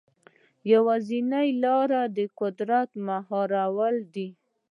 [0.73, 4.27] یوازینۍ لاره د قدرت مهارول دي.